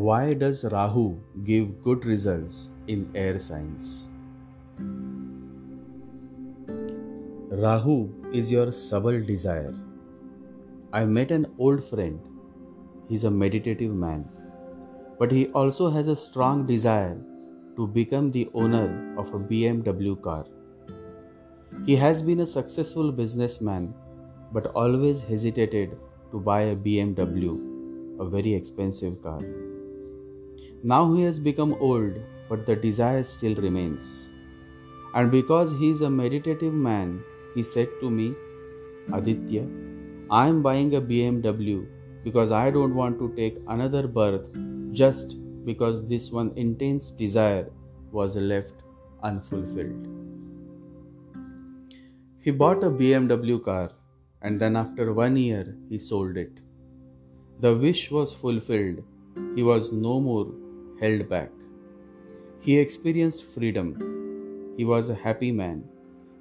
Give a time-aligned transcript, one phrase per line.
[0.00, 4.08] Why does Rahu give good results in air signs?
[7.64, 9.74] Rahu is your subtle desire.
[10.90, 12.18] I met an old friend.
[13.10, 14.26] He's a meditative man,
[15.18, 17.18] but he also has a strong desire
[17.76, 20.46] to become the owner of a BMW car.
[21.84, 23.92] He has been a successful businessman
[24.50, 25.98] but always hesitated
[26.30, 27.52] to buy a BMW,
[28.18, 29.40] a very expensive car.
[30.82, 32.14] Now he has become old,
[32.48, 34.30] but the desire still remains.
[35.14, 37.22] And because he is a meditative man,
[37.54, 38.34] he said to me,
[39.12, 39.66] Aditya,
[40.30, 41.86] I am buying a BMW
[42.24, 44.48] because I don't want to take another birth
[44.92, 47.68] just because this one intense desire
[48.10, 48.82] was left
[49.22, 50.06] unfulfilled.
[52.40, 53.90] He bought a BMW car
[54.40, 56.60] and then after one year he sold it.
[57.58, 59.02] The wish was fulfilled,
[59.54, 60.46] he was no more
[61.00, 61.50] held back.
[62.60, 63.94] He experienced freedom.
[64.76, 65.84] He was a happy man.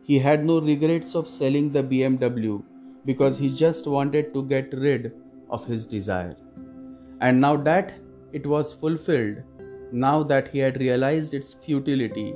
[0.03, 2.63] He had no regrets of selling the BMW
[3.05, 5.13] because he just wanted to get rid
[5.49, 6.35] of his desire.
[7.21, 7.93] And now that
[8.33, 9.38] it was fulfilled,
[9.91, 12.33] now that he had realized its futility,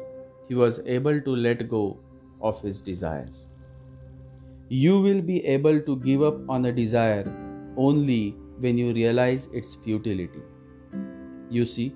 [0.47, 1.99] he was able to let go
[2.41, 3.29] of his desire.
[4.69, 7.25] You will be able to give up on a desire
[7.77, 10.41] only when you realize its futility.
[11.49, 11.95] You see,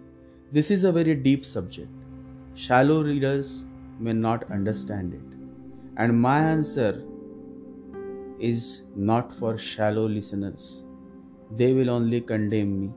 [0.51, 1.89] this is a very deep subject.
[2.55, 3.65] Shallow readers
[3.99, 5.37] may not understand it.
[5.97, 7.03] And my answer
[8.39, 10.83] is not for shallow listeners.
[11.55, 12.91] They will only condemn me,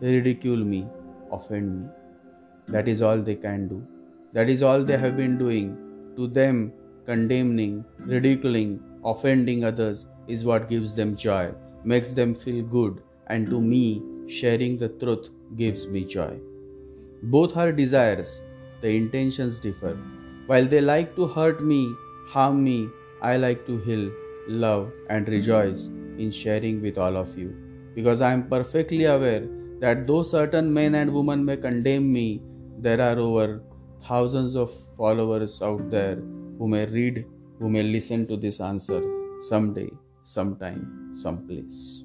[0.00, 0.86] ridicule me,
[1.30, 1.88] offend me.
[2.68, 3.86] That is all they can do.
[4.32, 5.76] That is all they have been doing.
[6.16, 6.72] To them,
[7.04, 11.52] condemning, ridiculing, offending others is what gives them joy,
[11.84, 16.40] makes them feel good, and to me, sharing the truth gives me joy.
[17.28, 18.42] Both are desires,
[18.82, 19.96] the intentions differ.
[20.44, 21.90] While they like to hurt me,
[22.28, 22.90] harm me,
[23.22, 24.10] I like to heal,
[24.46, 25.86] love, and rejoice
[26.18, 27.56] in sharing with all of you.
[27.94, 29.48] Because I am perfectly aware
[29.80, 32.42] that though certain men and women may condemn me,
[32.78, 33.62] there are over
[34.02, 36.16] thousands of followers out there
[36.58, 37.24] who may read,
[37.58, 39.02] who may listen to this answer
[39.40, 39.90] someday,
[40.24, 42.04] sometime, someplace.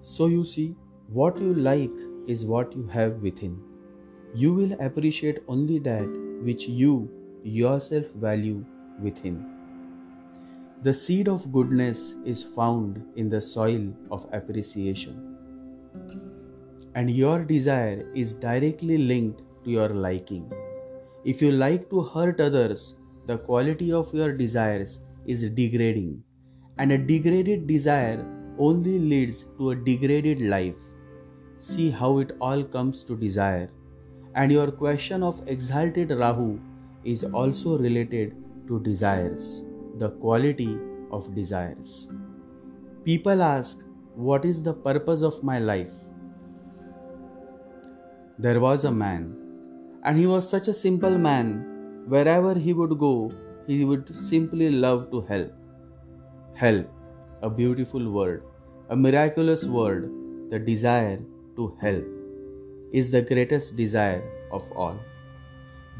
[0.00, 0.74] So you see,
[1.08, 1.90] what you like
[2.26, 3.60] is what you have within.
[4.34, 6.06] You will appreciate only that
[6.42, 7.10] which you
[7.42, 8.64] yourself value
[9.00, 9.52] within.
[10.82, 15.36] The seed of goodness is found in the soil of appreciation.
[16.94, 20.52] And your desire is directly linked to your liking.
[21.24, 26.22] If you like to hurt others, the quality of your desires is degrading.
[26.78, 28.24] And a degraded desire
[28.58, 30.76] only leads to a degraded life.
[31.58, 33.70] See how it all comes to desire.
[34.34, 36.60] And your question of exalted Rahu
[37.02, 38.34] is also related
[38.68, 39.64] to desires,
[39.96, 40.78] the quality
[41.10, 42.10] of desires.
[43.04, 43.82] People ask,
[44.14, 45.94] What is the purpose of my life?
[48.38, 49.34] There was a man,
[50.04, 52.04] and he was such a simple man.
[52.06, 53.30] Wherever he would go,
[53.66, 55.52] he would simply love to help.
[56.54, 56.86] Help,
[57.40, 58.42] a beautiful word,
[58.90, 60.10] a miraculous word,
[60.50, 61.18] the desire
[61.56, 62.04] to help
[62.92, 64.22] is the greatest desire
[64.52, 64.98] of all.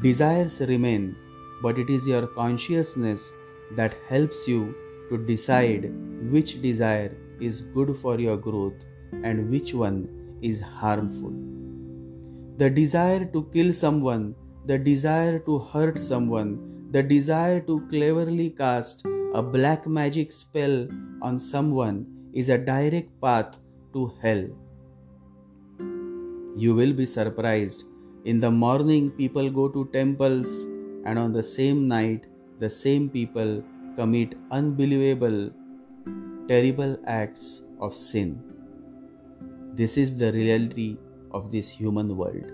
[0.01, 1.15] Desires remain,
[1.61, 3.31] but it is your consciousness
[3.75, 4.75] that helps you
[5.09, 5.91] to decide
[6.31, 8.85] which desire is good for your growth
[9.23, 10.07] and which one
[10.41, 11.33] is harmful.
[12.57, 14.35] The desire to kill someone,
[14.65, 20.87] the desire to hurt someone, the desire to cleverly cast a black magic spell
[21.21, 23.59] on someone is a direct path
[23.93, 24.47] to hell.
[26.57, 27.83] You will be surprised.
[28.25, 30.63] In the morning, people go to temples,
[31.05, 32.25] and on the same night,
[32.57, 33.63] the same people
[33.95, 35.51] commit unbelievable,
[36.47, 38.41] terrible acts of sin.
[39.75, 40.97] This is the reality
[41.29, 42.51] of this human world.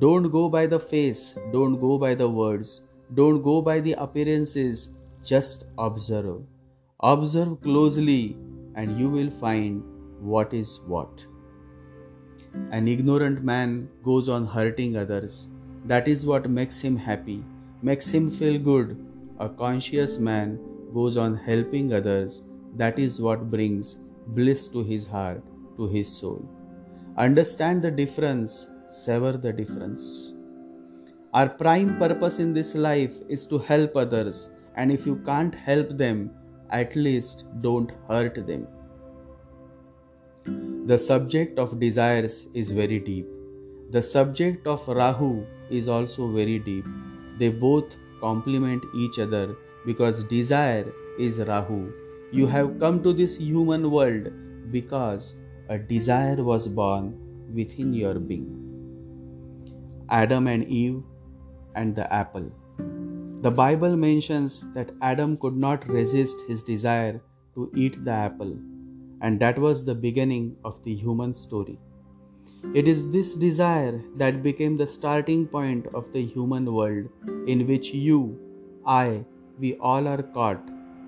[0.00, 2.82] Don't go by the face, don't go by the words,
[3.14, 6.42] don't go by the appearances, just observe.
[7.00, 8.36] Observe closely,
[8.74, 9.82] and you will find
[10.20, 11.28] what is what.
[12.70, 15.48] An ignorant man goes on hurting others.
[15.84, 17.44] That is what makes him happy,
[17.82, 18.96] makes him feel good.
[19.38, 20.58] A conscious man
[20.92, 22.44] goes on helping others.
[22.76, 23.98] That is what brings
[24.28, 25.42] bliss to his heart,
[25.76, 26.48] to his soul.
[27.16, 30.34] Understand the difference, sever the difference.
[31.34, 35.96] Our prime purpose in this life is to help others, and if you can't help
[35.96, 36.30] them,
[36.70, 38.66] at least don't hurt them.
[40.88, 43.26] The subject of desires is very deep.
[43.90, 46.86] The subject of Rahu is also very deep.
[47.38, 49.54] They both complement each other
[49.84, 51.92] because desire is Rahu.
[52.32, 54.30] You have come to this human world
[54.70, 55.34] because
[55.68, 57.12] a desire was born
[57.54, 58.48] within your being.
[60.08, 61.02] Adam and Eve
[61.74, 62.50] and the apple.
[63.42, 67.20] The Bible mentions that Adam could not resist his desire
[67.56, 68.56] to eat the apple,
[69.20, 71.78] and that was the beginning of the human story.
[72.74, 77.08] It is this desire that became the starting point of the human world
[77.46, 78.38] in which you,
[78.86, 79.24] I,
[79.58, 80.60] we all are caught.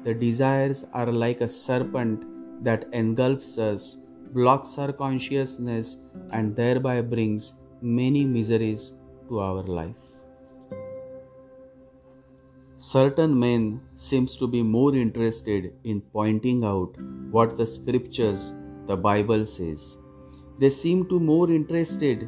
[0.05, 2.25] The desires are like a serpent
[2.65, 3.99] that engulfs us,
[4.33, 5.99] blocks our consciousness,
[6.31, 8.95] and thereby brings many miseries
[9.29, 10.10] to our life.
[12.83, 16.95] Certain men seems to be more interested in pointing out
[17.31, 18.55] what the scriptures,
[18.87, 19.99] the Bible says.
[20.59, 22.27] They seem to more interested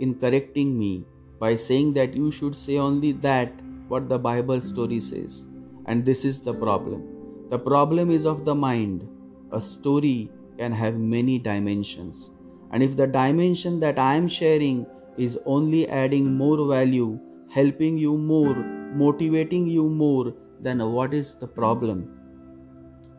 [0.00, 1.04] in correcting me
[1.38, 3.52] by saying that you should say only that
[3.86, 5.46] what the Bible story says.
[5.86, 7.46] And this is the problem.
[7.50, 9.08] The problem is of the mind.
[9.52, 12.32] A story can have many dimensions.
[12.72, 14.84] And if the dimension that I am sharing
[15.16, 17.20] is only adding more value,
[17.50, 22.08] helping you more, motivating you more, than what is the problem?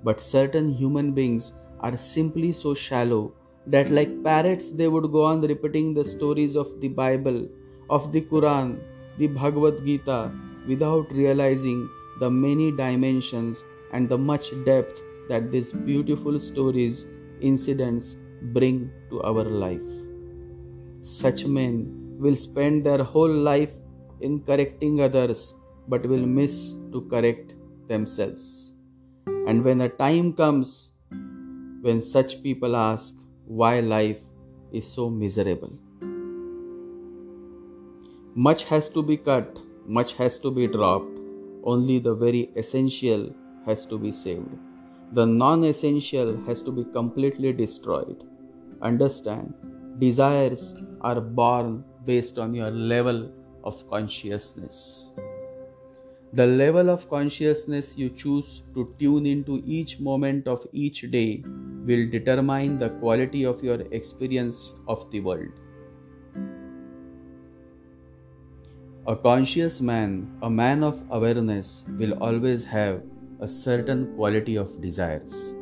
[0.03, 3.33] But certain human beings are simply so shallow
[3.67, 7.47] that, like parrots, they would go on repeating the stories of the Bible,
[7.89, 8.79] of the Quran,
[9.17, 10.31] the Bhagavad Gita,
[10.67, 11.89] without realizing
[12.19, 17.05] the many dimensions and the much depth that these beautiful stories,
[17.41, 18.17] incidents
[18.53, 19.81] bring to our life.
[21.01, 23.73] Such men will spend their whole life
[24.21, 25.55] in correcting others
[25.87, 27.53] but will miss to correct
[27.87, 28.73] themselves.
[29.47, 30.89] And when a time comes
[31.81, 33.15] when such people ask
[33.45, 34.21] why life
[34.71, 35.73] is so miserable,
[38.35, 41.19] much has to be cut, much has to be dropped,
[41.63, 43.29] only the very essential
[43.65, 44.49] has to be saved.
[45.11, 48.23] The non essential has to be completely destroyed.
[48.81, 49.53] Understand
[49.99, 53.29] Desires are born based on your level
[53.63, 55.11] of consciousness.
[56.35, 61.43] The level of consciousness you choose to tune into each moment of each day
[61.85, 65.51] will determine the quality of your experience of the world.
[69.05, 73.03] A conscious man, a man of awareness, will always have
[73.39, 75.53] a certain quality of desires.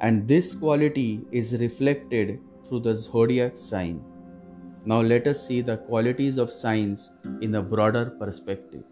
[0.00, 4.02] And this quality is reflected through the zodiac sign.
[4.86, 7.10] Now let us see the qualities of signs
[7.42, 8.84] in a broader perspective.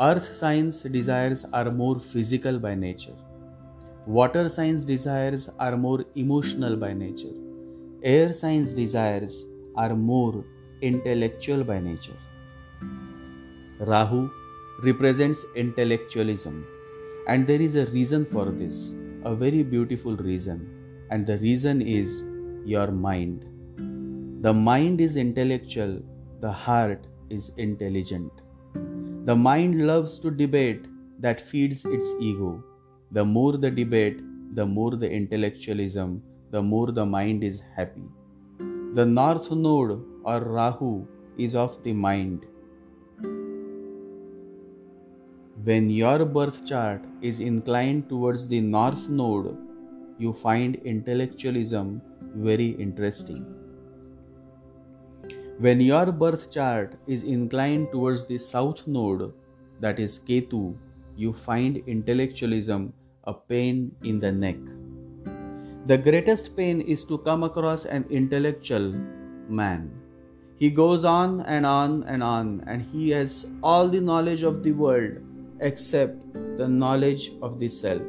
[0.00, 3.16] Earth signs desires are more physical by nature.
[4.06, 7.34] Water signs desires are more emotional by nature.
[8.02, 10.44] Air signs desires are more
[10.82, 12.16] intellectual by nature.
[13.80, 14.30] Rahu
[14.84, 16.64] represents intellectualism,
[17.26, 18.94] and there is a reason for this,
[19.24, 20.78] a very beautiful reason
[21.10, 22.24] and the reason is
[22.64, 23.44] your mind.
[24.42, 26.00] The mind is intellectual,
[26.40, 28.30] the heart is intelligent.
[29.24, 30.86] The mind loves to debate
[31.20, 32.62] that feeds its ego.
[33.12, 34.20] The more the debate,
[34.54, 38.04] the more the intellectualism, the more the mind is happy.
[38.94, 41.06] The north node or Rahu
[41.36, 42.46] is of the mind.
[45.64, 49.56] When your birth chart is inclined towards the north node,
[50.18, 52.00] you find intellectualism
[52.34, 53.57] very interesting.
[55.58, 59.32] When your birth chart is inclined towards the south node,
[59.80, 60.76] that is Ketu,
[61.16, 62.92] you find intellectualism
[63.24, 64.58] a pain in the neck.
[65.86, 68.92] The greatest pain is to come across an intellectual
[69.48, 69.90] man.
[70.56, 74.72] He goes on and on and on, and he has all the knowledge of the
[74.72, 75.18] world
[75.60, 78.02] except the knowledge of the self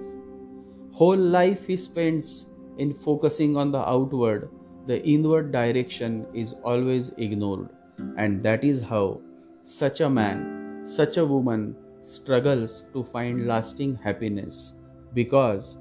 [1.00, 4.50] whole life he spends in focusing on the outward,
[4.88, 7.70] the inward direction is always ignored.
[8.18, 9.22] And that is how
[9.64, 14.74] such a man, such a woman struggles to find lasting happiness.
[15.14, 15.78] Because,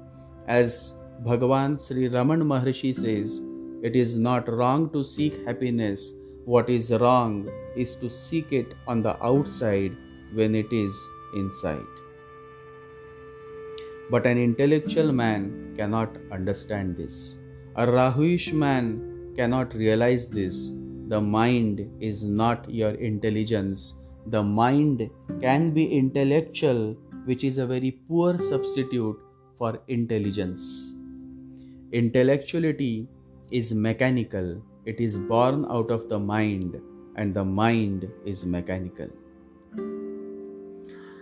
[0.47, 3.41] as Bhagavan Sri Raman Maharshi says,
[3.81, 6.11] it is not wrong to seek happiness.
[6.45, 9.95] What is wrong is to seek it on the outside
[10.33, 10.93] when it is
[11.35, 11.85] inside.
[14.11, 17.37] But an intellectual man cannot understand this.
[17.79, 20.73] A Rahuish man cannot realize this.
[21.07, 24.03] The mind is not your intelligence.
[24.25, 25.09] The mind
[25.39, 29.17] can be intellectual, which is a very poor substitute
[29.57, 30.93] for intelligence.
[31.93, 33.07] Intellectuality
[33.49, 36.81] is mechanical, it is born out of the mind,
[37.15, 39.07] and the mind is mechanical.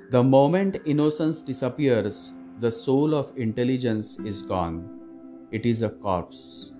[0.09, 4.96] The moment innocence disappears, the soul of intelligence is gone.
[5.51, 6.73] It is a corpse.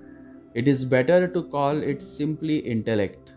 [0.54, 3.34] It is better to call it simply intellect.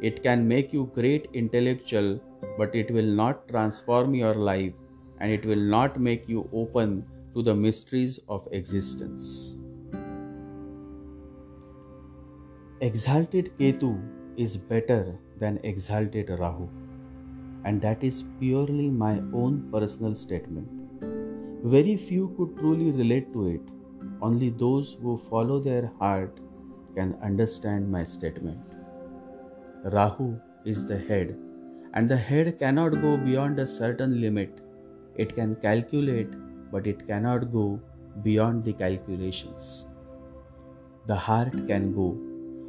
[0.00, 2.20] It can make you great intellectual,
[2.58, 4.72] but it will not transform your life
[5.20, 9.56] and it will not make you open to the mysteries of existence.
[12.80, 14.02] Exalted Ketu
[14.36, 16.68] is better than exalted Rahu,
[17.64, 20.66] and that is purely my own personal statement.
[21.62, 23.60] Very few could truly relate to it,
[24.20, 26.40] only those who follow their heart
[26.94, 28.60] can understand my statement.
[29.84, 31.36] Rahu is the head,
[31.94, 34.60] and the head cannot go beyond a certain limit.
[35.16, 36.30] It can calculate,
[36.70, 37.80] but it cannot go
[38.22, 39.86] beyond the calculations.
[41.06, 42.16] The heart can go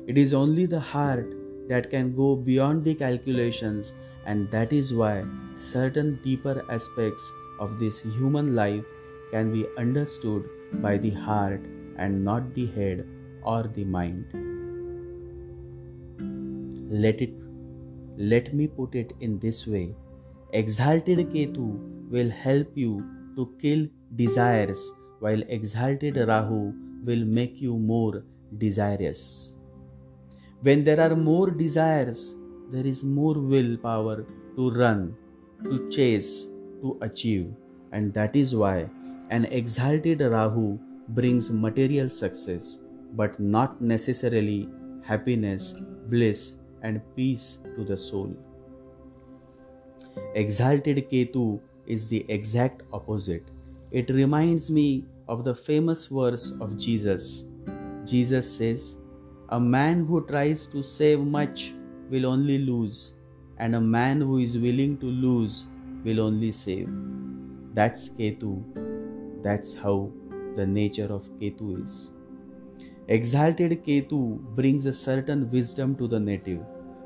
[0.06, 1.34] it is only the heart
[1.70, 3.94] that can go beyond the calculations,
[4.26, 5.24] and that is why
[5.56, 8.84] certain deeper aspects of this human life
[9.32, 10.44] can be understood
[10.82, 11.62] by the heart
[11.98, 13.08] and not the head
[13.44, 14.26] or the mind.
[16.90, 17.34] Let it
[18.18, 19.96] let me put it in this way.
[20.52, 23.04] Exalted Ketu will help you
[23.36, 28.24] to kill desires, while exalted Rahu will make you more
[28.60, 29.58] desirous.
[30.62, 32.36] When there are more desires,
[32.70, 34.26] there is more willpower
[34.56, 35.16] to run,
[35.64, 36.48] to chase,
[36.82, 37.52] to achieve.
[37.92, 38.90] And that is why
[39.30, 42.80] an exalted Rahu brings material success,
[43.14, 44.70] but not necessarily
[45.04, 45.76] happiness,
[46.08, 48.36] bliss, and peace to the soul.
[50.36, 53.46] Exalted Ketu is the exact opposite.
[53.92, 57.46] It reminds me of the famous verse of Jesus.
[58.06, 58.98] Jesus says,
[59.50, 61.74] a man who tries to save much
[62.10, 63.14] will only lose,
[63.58, 65.68] and a man who is willing to lose
[66.04, 66.90] will only save.
[67.74, 68.83] That's Ketu.
[69.44, 70.12] That's how
[70.56, 72.12] the nature of Ketu is.
[73.08, 76.62] Exalted Ketu brings a certain wisdom to the native.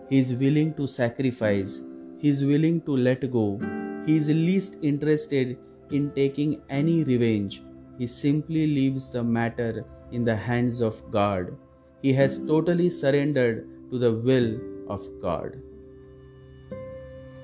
[0.10, 1.82] He is willing to sacrifice,
[2.20, 3.60] he is willing to let go,
[4.06, 5.58] he is least interested
[5.92, 7.62] in taking any revenge.
[7.98, 11.58] He simply leaves the matter in the hands of God
[12.02, 15.60] he has totally surrendered to the will of God.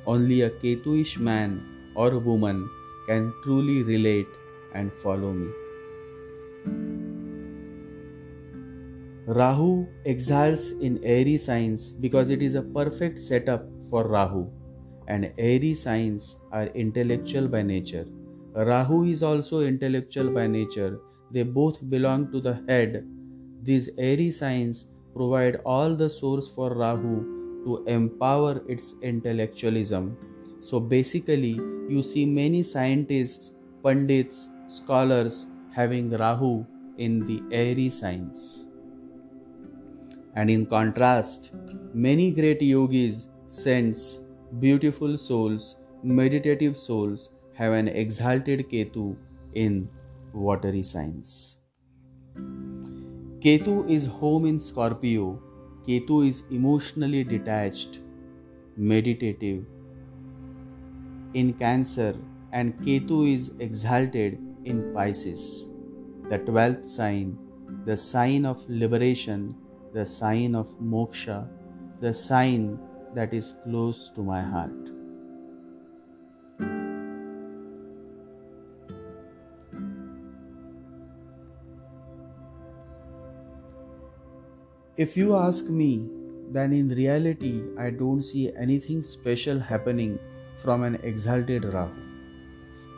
[0.06, 1.52] Only a Ketuish man
[1.96, 2.70] or woman
[3.08, 4.28] can truly relate
[4.74, 5.50] and follow me.
[9.26, 14.50] Rahu exalts in airy signs because it is a perfect setup for Rahu,
[15.08, 18.06] and airy signs are intellectual by nature.
[18.54, 21.00] Rahu is also intellectual by nature.
[21.32, 23.06] They both belong to the head
[23.64, 30.18] these airy signs provide all the source for Rahu to empower its intellectualism.
[30.60, 31.54] So basically,
[31.88, 36.66] you see many scientists, pundits, scholars having Rahu
[36.98, 38.66] in the airy signs.
[40.36, 41.52] And in contrast,
[41.94, 44.26] many great yogis, saints,
[44.60, 49.16] beautiful souls, meditative souls have an exalted Ketu
[49.54, 49.90] in
[50.34, 51.58] watery signs.
[53.40, 55.40] Ketu is home in Scorpio.
[55.88, 58.00] Ketu is emotionally detached,
[58.78, 59.66] meditative.
[61.34, 62.16] In Cancer,
[62.52, 65.70] and Ketu is exalted in Pisces,
[66.30, 67.38] the twelfth sign,
[67.86, 69.56] the sign of liberation,
[69.94, 71.48] the sign of moksha,
[72.00, 72.80] the sign
[73.14, 74.72] that is close to my heart.
[84.96, 86.08] If you ask me,
[86.52, 90.20] then in reality I don't see anything special happening
[90.58, 92.13] from an exalted Rahu.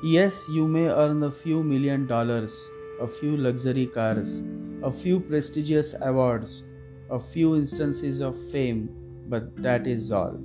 [0.04, 2.70] Yes, you may earn a few million dollars,
[3.02, 4.42] a few luxury cars,
[4.82, 6.64] a few prestigious awards,
[7.10, 8.90] a few instances of fame,
[9.28, 10.40] but that is all.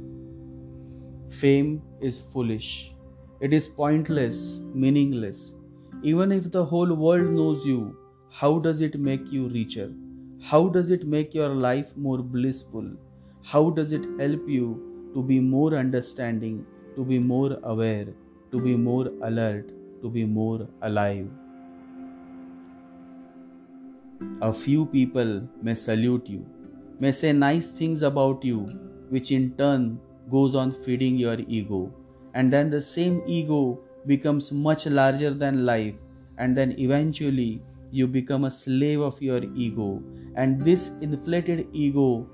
[1.31, 2.95] Fame is foolish.
[3.41, 5.55] It is pointless, meaningless.
[6.03, 7.97] Even if the whole world knows you,
[8.29, 9.95] how does it make you richer?
[10.43, 12.97] How does it make your life more blissful?
[13.43, 16.67] How does it help you to be more understanding,
[16.97, 18.15] to be more aware,
[18.51, 19.69] to be more alert,
[20.03, 21.29] to be more alive?
[24.43, 26.45] A few people may salute you,
[26.99, 28.61] may say nice things about you,
[29.09, 31.93] which in turn goes on feeding your ego.
[32.35, 35.95] And then the same ego becomes much larger than life,
[36.39, 40.03] and then eventually you become a slave of your ego,
[40.37, 42.29] and this inflated ego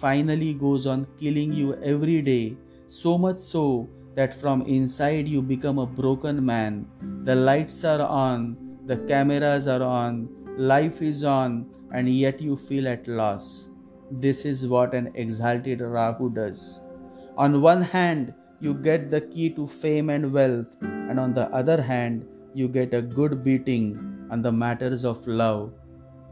[0.00, 2.56] finally goes on killing you every day,
[2.88, 6.86] so much so that from inside you become a broken man.
[7.24, 12.88] The lights are on, the cameras are on, life is on, and yet you feel
[12.88, 13.68] at loss.
[14.10, 16.80] This is what an exalted Rahu does.
[17.36, 21.80] On one hand, you get the key to fame and wealth, and on the other
[21.80, 25.72] hand, you get a good beating on the matters of love,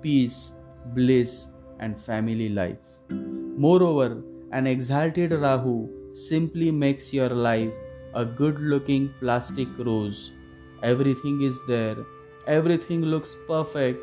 [0.03, 0.53] peace,
[0.87, 2.79] bliss, and family life.
[3.11, 4.23] Moreover,
[4.53, 7.73] an exalted Rahu simply makes your life
[8.15, 10.33] a good looking plastic rose.
[10.83, 11.97] Everything is there,
[12.47, 14.01] everything looks perfect,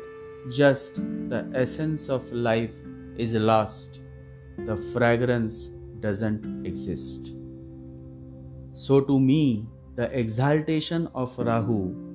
[0.50, 0.96] just
[1.28, 2.70] the essence of life
[3.16, 4.00] is lost.
[4.58, 5.68] The fragrance
[6.00, 7.32] doesn't exist.
[8.72, 12.08] So, to me, the exaltation of Rahu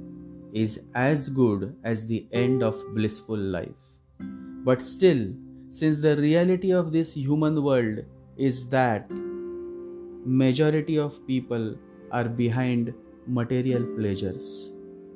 [0.53, 3.75] is as good as the end of blissful life.
[4.19, 5.33] But still,
[5.71, 8.05] since the reality of this human world
[8.37, 9.11] is that
[10.25, 11.75] majority of people
[12.11, 12.93] are behind
[13.27, 14.71] material pleasures,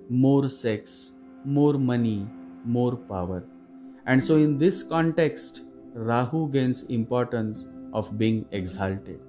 [0.09, 1.13] more sex,
[1.45, 2.27] more money,
[2.65, 3.43] more power.
[4.05, 9.19] And so, in this context, Rahu gains importance of being exalted.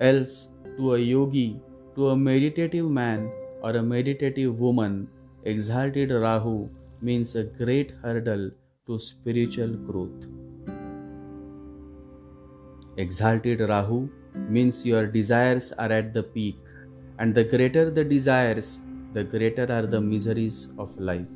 [0.00, 1.60] Else, to a yogi,
[1.94, 3.30] to a meditative man
[3.62, 5.08] or a meditative woman,
[5.44, 6.68] exalted Rahu
[7.00, 8.50] means a great hurdle
[8.86, 10.26] to spiritual growth.
[12.96, 16.58] Exalted Rahu means your desires are at the peak,
[17.18, 18.80] and the greater the desires,
[19.12, 21.26] the greater are the miseries of life.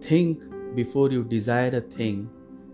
[0.00, 0.42] Think
[0.74, 2.28] before you desire a thing,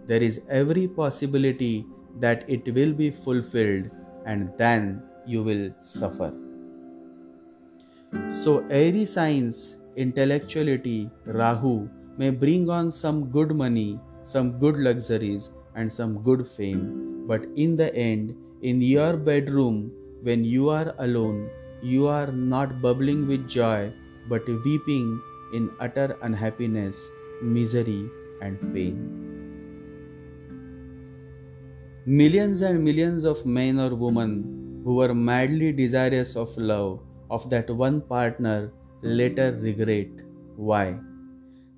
[0.06, 1.86] there is every possibility
[2.18, 3.90] that it will be fulfilled,
[4.26, 6.32] and then you will suffer.
[8.30, 15.92] So, airy signs, intellectuality, Rahu may bring on some good money, some good luxuries, and
[15.92, 19.90] some good fame, but in the end, in your bedroom,
[20.22, 21.48] when you are alone,
[21.82, 23.90] you are not bubbling with joy,
[24.28, 25.20] but weeping
[25.54, 27.10] in utter unhappiness,
[27.42, 28.10] misery,
[28.42, 28.96] and pain.
[32.04, 37.70] Millions and millions of men or women who were madly desirous of love of that
[37.70, 40.08] one partner later regret.
[40.56, 40.98] Why?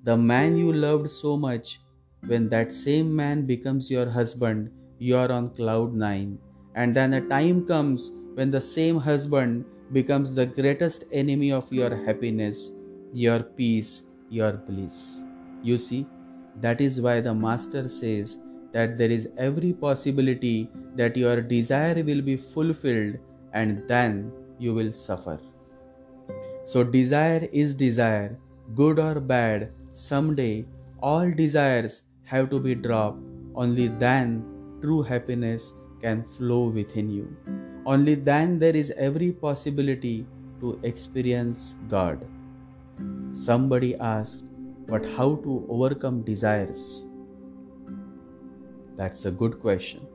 [0.03, 1.79] The man you loved so much,
[2.25, 6.39] when that same man becomes your husband, you are on cloud nine.
[6.75, 11.95] And then a time comes when the same husband becomes the greatest enemy of your
[11.95, 12.71] happiness,
[13.13, 15.21] your peace, your bliss.
[15.61, 16.07] You see,
[16.61, 18.37] that is why the Master says
[18.71, 23.17] that there is every possibility that your desire will be fulfilled
[23.53, 25.39] and then you will suffer.
[26.63, 28.39] So, desire is desire,
[28.73, 30.65] good or bad, someday
[31.01, 33.21] all desires have to be dropped.
[33.53, 34.43] Only then
[34.81, 37.25] true happiness can flow within you.
[37.85, 40.25] Only then there is every possibility
[40.59, 42.25] to experience God.
[43.33, 44.45] Somebody asked,
[44.87, 47.03] but how to overcome desires?
[48.95, 50.07] That's a good question.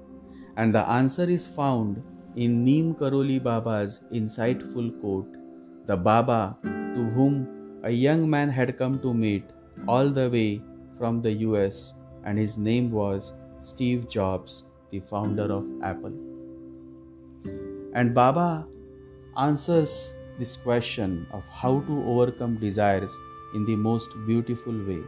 [0.56, 2.02] And the answer is found
[2.36, 5.36] in Neem Karoli Baba's insightful quote
[5.86, 9.44] The Baba, to whom a young man had come to meet
[9.86, 10.62] all the way
[10.98, 16.12] from the US, and his name was Steve Jobs, the founder of Apple.
[17.94, 18.66] And Baba
[19.36, 23.16] answers this question of how to overcome desires
[23.54, 25.00] in the most beautiful way.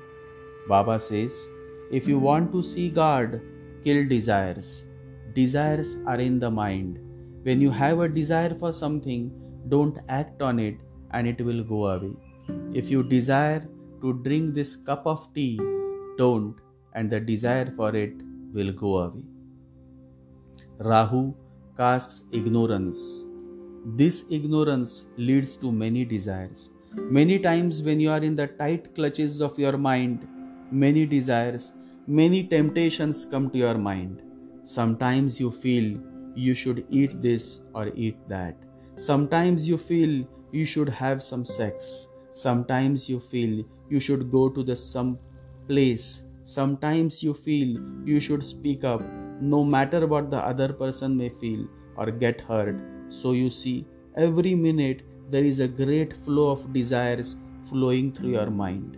[0.68, 1.48] Baba says,
[1.90, 3.40] If you want to see God,
[3.84, 4.86] kill desires.
[5.34, 6.98] Desires are in the mind.
[7.42, 9.30] When you have a desire for something,
[9.68, 10.76] don't act on it
[11.12, 12.12] and it will go away.
[12.74, 13.66] If you desire
[14.00, 15.58] to drink this cup of tea,
[16.18, 16.54] don't,
[16.94, 18.14] and the desire for it
[18.52, 19.24] will go away.
[20.80, 21.34] Rahu
[21.76, 23.24] casts ignorance.
[23.84, 26.70] This ignorance leads to many desires.
[26.94, 30.26] Many times, when you are in the tight clutches of your mind,
[30.70, 31.72] many desires
[32.06, 34.22] Many temptations come to your mind.
[34.64, 36.00] Sometimes you feel
[36.34, 38.56] you should eat this or eat that.
[38.96, 42.08] Sometimes you feel you should have some sex.
[42.32, 45.20] Sometimes you feel you should go to the some
[45.68, 46.24] place.
[46.42, 49.02] Sometimes you feel you should speak up
[49.40, 52.76] no matter what the other person may feel or get hurt.
[53.09, 57.37] So you see, every minute there is a great flow of desires
[57.68, 58.96] flowing through your mind.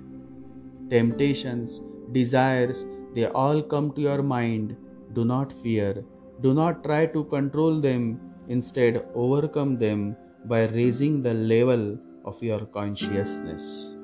[0.91, 1.81] Temptations,
[2.13, 4.77] desires, they all come to your mind.
[5.13, 6.05] Do not fear.
[6.41, 8.21] Do not try to control them.
[8.49, 13.95] Instead, overcome them by raising the level of your consciousness.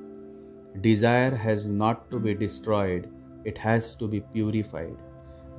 [0.81, 3.11] Desire has not to be destroyed,
[3.43, 4.95] it has to be purified.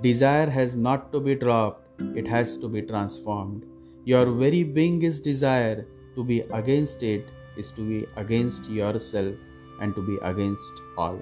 [0.03, 3.67] Desire has not to be dropped, it has to be transformed.
[4.05, 5.87] Your very being is desire.
[6.17, 9.35] To be against it is to be against yourself
[9.81, 11.19] and to be against all.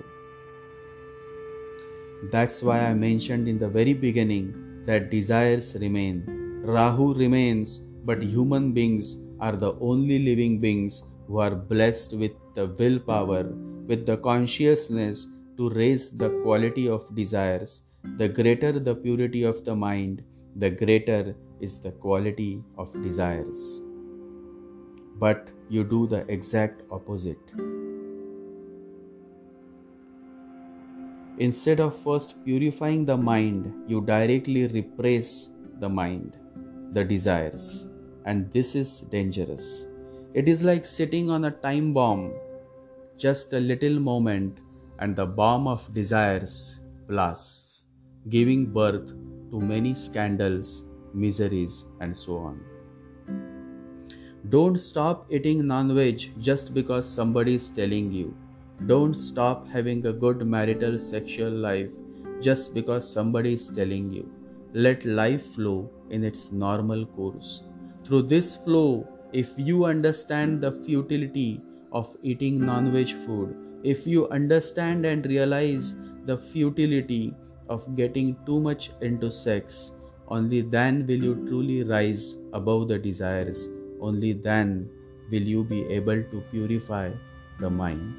[2.30, 6.24] That's why I mentioned in the very beginning that desires remain.
[6.64, 12.66] Rahu remains, but human beings are the only living beings who are blessed with the
[12.66, 13.44] willpower,
[13.86, 17.82] with the consciousness to raise the quality of desires.
[18.16, 20.22] The greater the purity of the mind,
[20.56, 23.80] the greater is the quality of desires.
[25.18, 27.52] But you do the exact opposite.
[31.38, 36.36] Instead of first purifying the mind, you directly repress the mind,
[36.92, 37.88] the desires,
[38.24, 39.86] and this is dangerous.
[40.34, 42.32] It is like sitting on a time bomb,
[43.16, 44.58] just a little moment,
[44.98, 47.67] and the bomb of desires blasts,
[48.28, 49.12] giving birth
[49.50, 52.60] to many scandals, miseries, and so on.
[54.50, 58.34] Don't stop eating non veg just because somebody is telling you.
[58.86, 61.90] Don't stop having a good marital sexual life
[62.40, 64.30] just because somebody is telling you.
[64.72, 67.64] Let life flow in its normal course.
[68.04, 71.60] Through this flow, if you understand the futility
[71.92, 77.34] of eating non veg food, if you understand and realize the futility
[77.68, 79.92] of getting too much into sex,
[80.28, 83.68] only then will you truly rise above the desires.
[84.00, 84.90] Only then
[85.30, 87.10] will you be able to purify
[87.58, 88.14] the mind.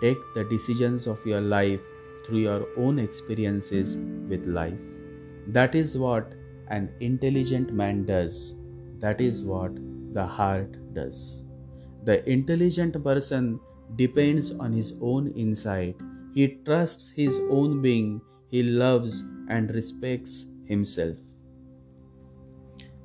[0.00, 1.80] Take the decisions of your life
[2.26, 3.96] through your own experiences
[4.28, 4.78] with life.
[5.48, 6.32] That is what
[6.68, 8.56] an intelligent man does.
[8.98, 9.72] That is what
[10.12, 11.44] the heart does.
[12.04, 13.60] The intelligent person
[13.96, 15.96] depends on his own insight.
[16.34, 18.20] He trusts his own being.
[18.48, 21.16] He loves and respects himself.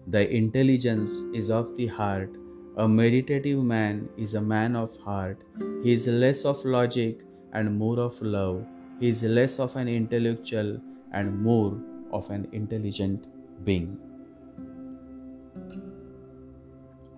[0.07, 2.29] The intelligence is of the heart
[2.77, 5.39] a meditative man is a man of heart.
[5.81, 8.67] He is less of logic and more of love.
[8.99, 10.79] He is less of an intellectual
[11.11, 11.75] and more
[12.11, 13.25] of an intelligent
[13.65, 13.97] being.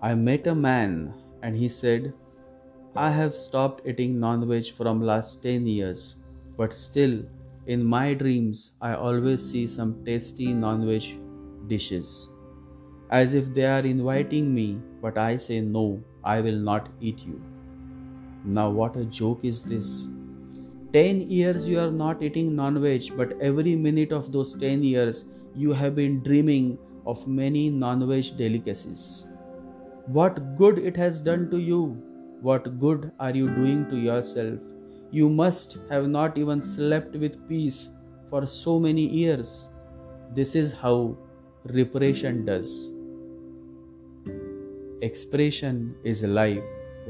[0.00, 2.14] I met a man and he said,
[2.96, 6.18] I have stopped eating non-veg from last 10 years,
[6.56, 7.22] but still
[7.66, 11.04] in my dreams I always see some tasty non-veg
[11.68, 12.30] dishes
[13.10, 17.40] as if they are inviting me, but I say, No, I will not eat you.
[18.44, 20.08] Now, what a joke is this?
[20.92, 25.24] 10 years you are not eating non veg, but every minute of those 10 years
[25.54, 29.26] you have been dreaming of many non veg delicacies.
[30.06, 32.09] What good it has done to you?
[32.42, 34.58] What good are you doing to yourself?
[35.10, 37.90] You must have not even slept with peace
[38.30, 39.68] for so many years.
[40.34, 41.18] This is how
[41.64, 42.92] reparation does.
[45.02, 46.62] Expression is life,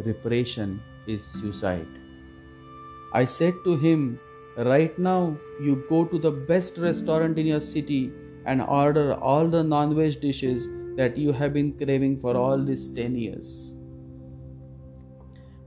[0.05, 1.87] repression is suicide.
[3.13, 4.19] I said to him,
[4.57, 8.13] Right now, you go to the best restaurant in your city
[8.47, 12.89] and order all the non veg dishes that you have been craving for all these
[12.89, 13.70] 10 years.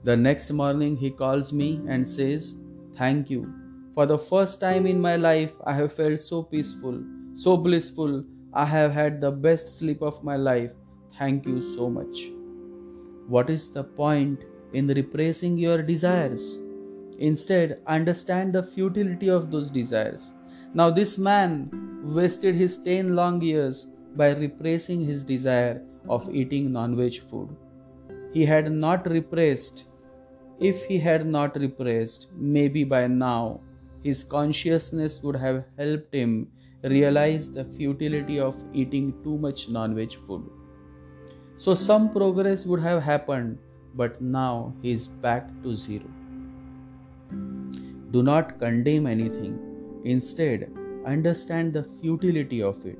[0.03, 2.57] The next morning, he calls me and says,
[2.97, 3.53] Thank you.
[3.95, 7.01] For the first time in my life, I have felt so peaceful,
[7.35, 8.23] so blissful.
[8.53, 10.71] I have had the best sleep of my life.
[11.17, 12.29] Thank you so much.
[13.27, 16.59] What is the point in repressing your desires?
[17.19, 20.33] Instead, understand the futility of those desires.
[20.73, 21.69] Now, this man
[22.03, 27.55] wasted his 10 long years by repressing his desire of eating non veg food.
[28.33, 29.85] He had not repressed.
[30.59, 33.59] If he had not repressed, maybe by now
[34.01, 36.47] his consciousness would have helped him
[36.83, 40.49] realize the futility of eating too much non veg food.
[41.57, 43.57] So some progress would have happened,
[43.95, 46.09] but now he is back to zero.
[48.11, 49.59] Do not condemn anything.
[50.03, 50.71] Instead,
[51.05, 52.99] understand the futility of it.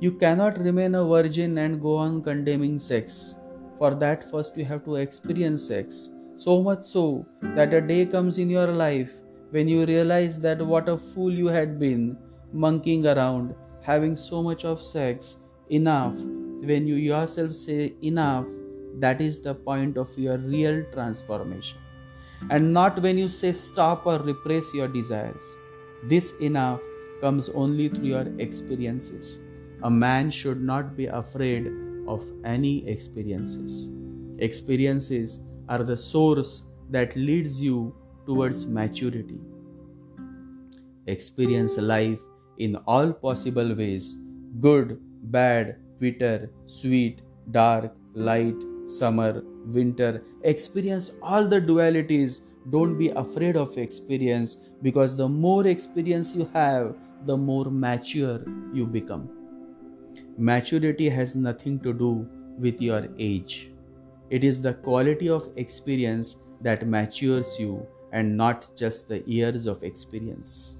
[0.00, 3.36] You cannot remain a virgin and go on condemning sex.
[3.78, 6.10] For that, first you have to experience sex.
[6.44, 7.26] So much so
[7.56, 9.12] that a day comes in your life
[9.50, 12.18] when you realize that what a fool you had been,
[12.52, 15.36] monkeying around, having so much of sex,
[15.70, 16.18] enough
[16.70, 18.44] when you yourself say enough,
[18.98, 21.78] that is the point of your real transformation.
[22.50, 25.56] And not when you say stop or repress your desires.
[26.10, 26.82] This enough
[27.22, 29.40] comes only through your experiences.
[29.82, 31.72] A man should not be afraid
[32.06, 33.90] of any experiences.
[34.40, 37.94] Experiences are the source that leads you
[38.26, 39.40] towards maturity.
[41.06, 42.18] Experience life
[42.58, 44.16] in all possible ways
[44.60, 48.54] good, bad, bitter, sweet, dark, light,
[48.86, 50.22] summer, winter.
[50.42, 52.42] Experience all the dualities.
[52.70, 56.96] Don't be afraid of experience because the more experience you have,
[57.26, 58.40] the more mature
[58.72, 59.28] you become.
[60.38, 63.73] Maturity has nothing to do with your age.
[64.30, 69.82] It is the quality of experience that matures you and not just the years of
[69.82, 70.78] experience.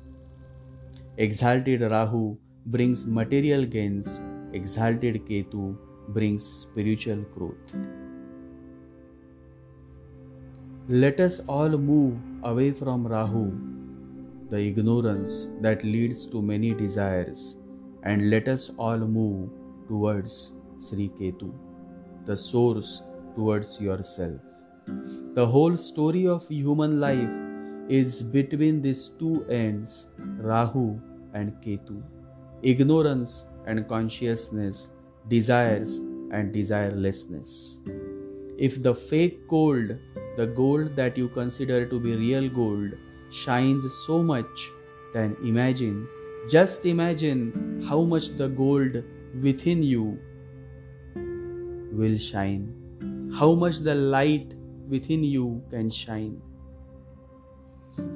[1.19, 5.77] Exalted Rahu brings material gains, exalted Ketu
[6.09, 7.75] brings spiritual growth.
[10.89, 13.53] Let us all move away from Rahu,
[14.51, 17.59] the ignorance that leads to many desires,
[18.03, 19.51] and let us all move
[19.89, 21.53] towards Sri Ketu,
[22.27, 23.03] the source
[23.35, 24.41] towards yourself.
[25.35, 27.31] The whole story of human life
[27.89, 31.01] is between these two ends, Rahu
[31.33, 32.03] and Ketu,
[32.63, 34.89] ignorance and consciousness,
[35.29, 35.99] desires
[36.33, 37.79] and desirelessness.
[38.59, 39.97] If the fake gold,
[40.37, 42.93] the gold that you consider to be real gold,
[43.31, 44.71] shines so much,
[45.13, 46.07] then imagine,
[46.49, 49.03] just imagine how much the gold
[49.43, 50.19] within you
[51.93, 52.73] will shine,
[53.39, 54.55] how much the light
[54.89, 56.41] within you can shine.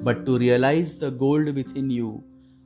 [0.03, 2.23] But to realize the gold within you,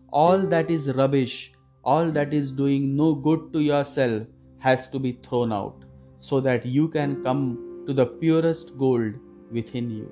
[0.09, 4.27] all that is rubbish, all that is doing no good to yourself
[4.59, 5.85] has to be thrown out
[6.19, 9.13] so that you can come to the purest gold
[9.51, 10.11] within you.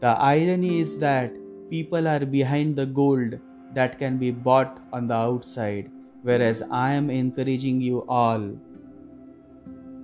[0.00, 1.32] The irony is that
[1.70, 3.38] people are behind the gold
[3.72, 5.90] that can be bought on the outside,
[6.22, 8.56] whereas I am encouraging you all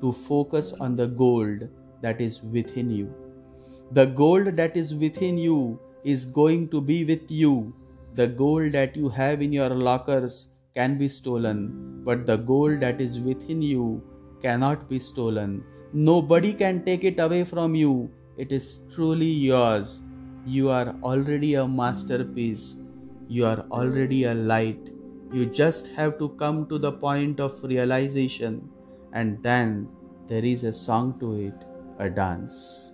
[0.03, 1.69] to focus on the gold
[2.03, 3.13] that is within you.
[3.93, 7.75] The gold that is within you is going to be with you.
[8.15, 13.01] The gold that you have in your lockers can be stolen, but the gold that
[13.01, 14.03] is within you
[14.43, 15.63] cannot be stolen.
[15.93, 18.11] Nobody can take it away from you.
[18.37, 20.01] It is truly yours.
[20.47, 22.77] You are already a masterpiece.
[23.29, 24.91] You are already a light.
[25.33, 28.69] You just have to come to the point of realization,
[29.13, 29.89] and then
[30.27, 31.55] there is a song to it
[31.99, 32.93] a dance.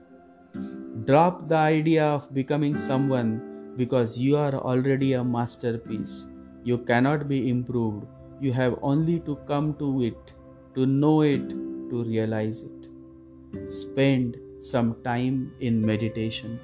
[1.04, 6.26] Drop the idea of becoming someone because you are already a masterpiece.
[6.64, 8.06] You cannot be improved.
[8.40, 10.32] You have only to come to it,
[10.74, 11.48] to know it,
[11.90, 13.68] to realize it.
[13.70, 16.58] Spend some time in meditation.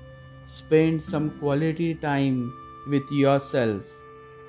[0.45, 2.53] Spend some quality time
[2.89, 3.83] with yourself.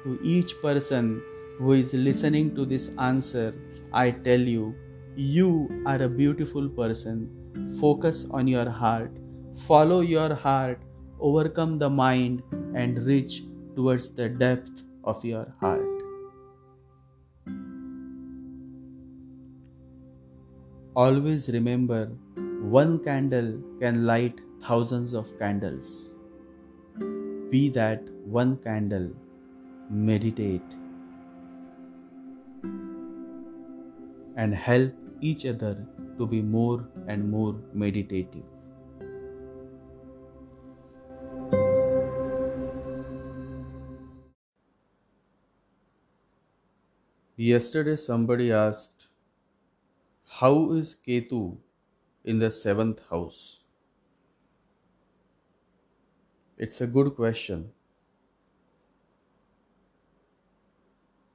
[0.03, 1.21] To each person
[1.57, 3.53] who is listening to this answer,
[3.93, 4.75] I tell you,
[5.15, 7.29] you are a beautiful person
[7.79, 9.11] Focus on your heart.
[9.67, 10.81] Follow your heart.
[11.19, 12.43] Overcome the mind
[12.75, 13.43] and reach
[13.75, 15.81] towards the depth of your heart.
[20.95, 22.05] Always remember
[22.61, 26.15] one candle can light thousands of candles.
[27.49, 29.09] Be that one candle.
[29.89, 30.75] Meditate
[34.37, 35.85] and help each other
[36.17, 38.43] to be more and more meditative.
[47.37, 49.07] Yesterday, somebody asked,
[50.39, 51.57] How is Ketu
[52.23, 53.59] in the seventh house?
[56.57, 57.71] It's a good question.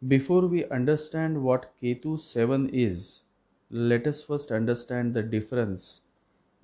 [0.08, 3.24] Before we understand what Ketu 7 is,
[3.70, 6.02] let us first understand the difference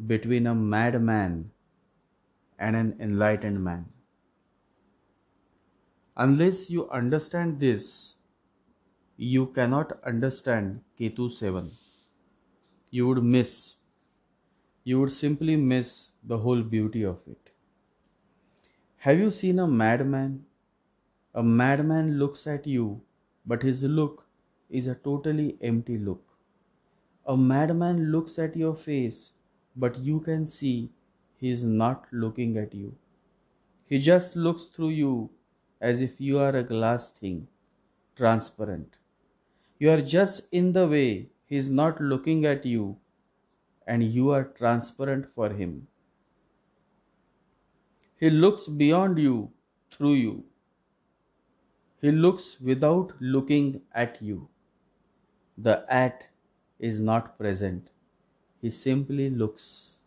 [0.06, 1.52] between a madman
[2.58, 3.92] and an enlightened man.
[6.16, 8.16] Unless you understand this,
[9.16, 11.70] you cannot understand Ketu 7.
[12.90, 13.76] You would miss,
[14.84, 17.50] you would simply miss the whole beauty of it.
[18.96, 20.44] Have you seen a madman?
[21.34, 23.02] A madman looks at you,
[23.46, 24.26] but his look
[24.68, 26.25] is a totally empty look.
[27.26, 29.34] A madman looks at your face,
[29.76, 30.94] but you can see
[31.36, 32.96] he is not looking at you.
[33.86, 35.30] He just looks through you
[35.80, 37.48] as if you are a glass thing,
[38.16, 38.98] transparent.
[39.78, 43.00] You are just in the way, he is not looking at you,
[43.86, 45.88] and you are transparent for him.
[48.16, 49.52] He looks beyond you,
[49.92, 50.44] through you.
[52.00, 54.48] He looks without looking at you.
[55.58, 56.28] The at
[56.78, 57.90] is not present.
[58.60, 60.00] He simply looks.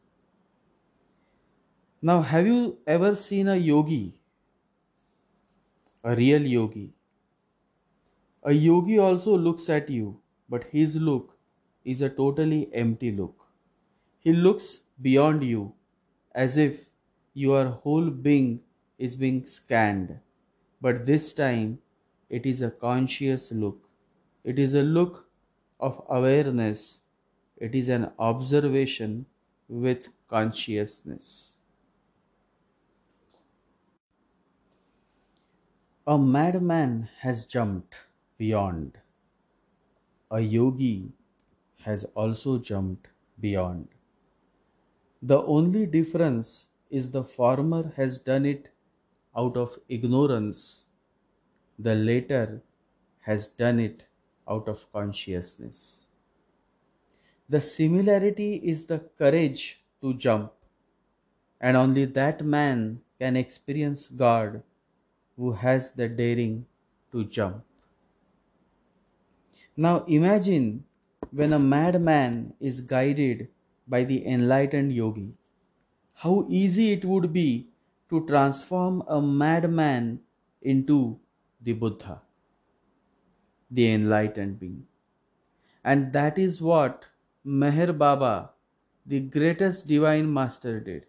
[2.01, 4.19] Now, have you ever seen a yogi?
[6.03, 6.93] A real yogi.
[8.43, 11.39] A yogi also looks at you, but his look
[11.85, 13.47] is a totally empty look.
[14.19, 15.75] He looks beyond you
[16.33, 16.89] as if
[17.33, 18.63] your whole being
[18.97, 20.19] is being scanned.
[20.81, 21.81] But this time
[22.29, 23.89] it is a conscious look.
[24.43, 25.28] It is a look
[25.79, 27.01] of awareness.
[27.57, 29.25] It is an observation
[29.67, 31.57] with consciousness.
[36.05, 37.99] A madman has jumped
[38.37, 38.99] beyond.
[40.31, 41.11] A yogi
[41.81, 43.89] has also jumped beyond.
[45.21, 48.73] The only difference is the former has done it
[49.33, 50.87] out of ignorance,
[51.79, 52.63] the latter
[53.21, 54.08] has done it
[54.49, 56.07] out of consciousness.
[57.47, 60.53] The similarity is the courage to jump,
[61.61, 64.63] and only that man can experience God
[65.35, 66.65] who has the daring
[67.11, 67.63] to jump.
[69.75, 70.85] Now imagine
[71.31, 73.49] when a madman is guided
[73.87, 75.33] by the enlightened yogi.
[76.13, 77.69] How easy it would be
[78.09, 80.21] to transform a madman
[80.61, 81.19] into
[81.61, 82.21] the Buddha,
[83.71, 84.87] the enlightened being.
[85.83, 87.07] And that is what
[87.45, 88.51] Meher Baba,
[89.05, 91.05] the greatest divine master, did.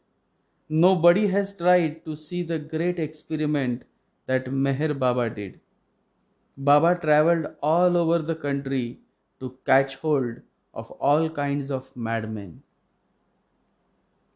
[0.69, 3.85] Nobody has tried to see the great experiment
[4.27, 5.61] that Meher Baba did.
[6.57, 9.01] Baba traveled all over the country
[9.41, 10.43] to catch hold
[10.75, 12.63] of all kinds of madmen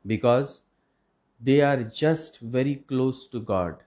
[0.07, 0.63] because
[1.41, 3.83] they are just very close to God.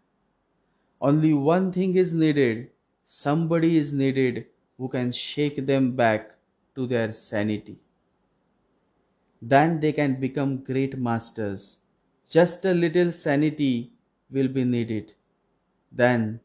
[1.01, 2.71] Only one thing is needed
[3.07, 4.45] somebody is needed
[4.77, 6.37] who can shake them back
[6.75, 7.79] to their sanity.
[9.41, 11.79] Then they can become great masters.
[12.29, 13.93] Just a little sanity
[14.29, 15.15] will be needed.
[15.91, 16.41] Then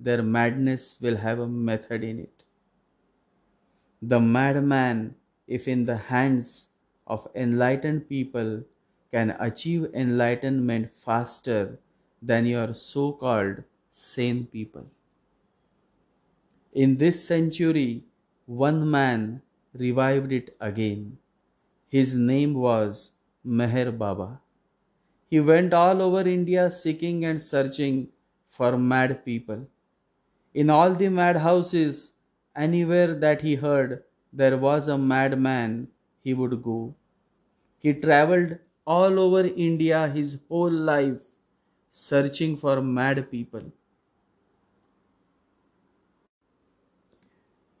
[0.00, 2.44] their madness will have a method in it.
[4.00, 6.68] The madman, if in the hands
[7.06, 8.64] of enlightened people,
[9.12, 11.78] can achieve enlightenment faster
[12.22, 14.90] than your so called sane people.
[16.76, 18.04] In this century,
[18.44, 19.40] one man
[19.72, 21.16] revived it again.
[21.88, 23.12] His name was
[23.46, 24.42] Meher Baba.
[25.26, 28.10] He went all over India seeking and searching
[28.50, 29.66] for mad people.
[30.52, 32.12] In all the madhouses,
[32.54, 35.88] anywhere that he heard there was a madman,
[36.20, 36.94] he would go.
[37.78, 41.16] He traveled all over India his whole life
[41.88, 43.72] searching for mad people.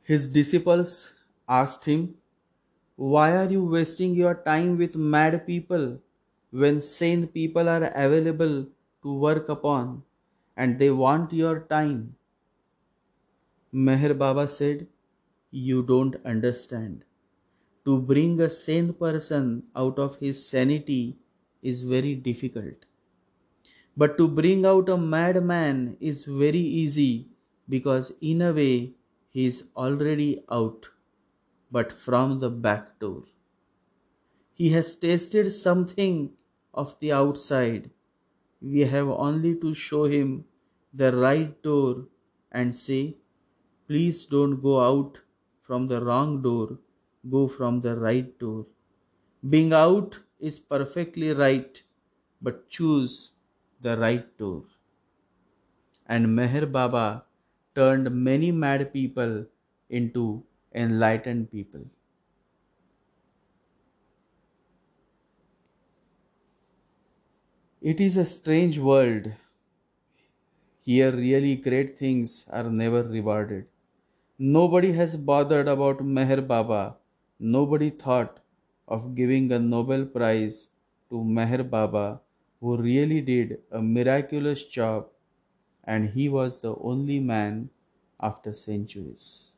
[0.06, 1.16] His disciples
[1.46, 2.16] asked him,
[2.96, 6.00] Why are you wasting your time with mad people
[6.50, 8.68] when sane people are available
[9.02, 10.04] to work upon
[10.56, 12.16] and they want your time?
[13.72, 14.88] Meher Baba said,
[15.52, 17.04] You don't understand
[17.84, 21.18] to bring a sane person out of his sanity
[21.62, 22.86] is very difficult.
[23.96, 27.30] But to bring out a madman is very easy
[27.68, 28.94] because, in a way,
[29.36, 30.88] he is already out,
[31.70, 33.24] but from the back door.
[34.54, 36.32] He has tasted something
[36.72, 37.90] of the outside.
[38.62, 40.46] We have only to show him
[40.94, 42.06] the right door
[42.50, 43.02] and say,
[43.88, 45.20] Please don't go out
[45.60, 46.78] from the wrong door
[47.30, 48.66] go from the right door.
[49.48, 51.82] Being out is perfectly right,
[52.40, 53.32] but choose
[53.80, 54.64] the right door.
[56.06, 57.24] And Meher Baba
[57.76, 59.46] turned many mad people
[59.88, 61.84] into enlightened people.
[67.80, 69.32] It is a strange world.
[70.80, 73.66] Here, really great things are never rewarded.
[74.38, 76.98] Nobody has bothered about Meher Baba
[77.40, 78.40] Nobody thought
[78.88, 80.70] of giving a Nobel Prize
[81.10, 82.22] to Meher Baba,
[82.60, 85.10] who really did a miraculous job,
[85.86, 87.70] and he was the only man
[88.20, 89.56] after centuries.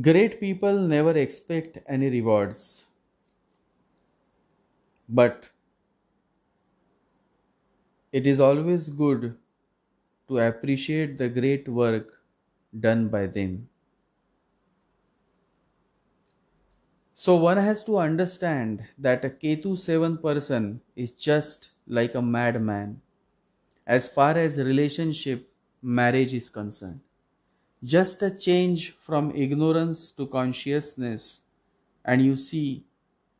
[0.00, 2.86] Great people never expect any rewards,
[5.08, 5.50] but
[8.10, 9.38] it is always good
[10.28, 12.22] to appreciate the great work
[12.80, 13.68] done by them.
[17.14, 23.02] So one has to understand that a Ketu 7 person is just like a madman
[23.86, 25.48] as far as relationship
[25.82, 27.00] marriage is concerned.
[27.84, 31.42] Just a change from ignorance to consciousness
[32.04, 32.84] and you see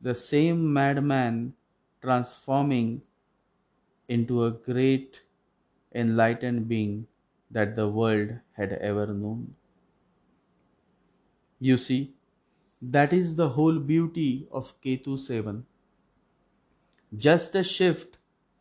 [0.00, 1.54] the same madman
[2.00, 3.02] transforming
[4.08, 5.22] into a great
[5.94, 7.06] enlightened being
[7.50, 9.54] that the world had ever known.
[11.58, 12.14] You see,
[12.82, 15.64] that is the whole beauty of Ketu 7.
[17.16, 18.15] Just a shift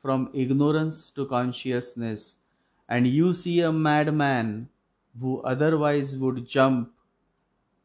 [0.05, 2.37] from ignorance to consciousness,
[2.87, 4.69] and you see a madman
[5.19, 6.93] who otherwise would jump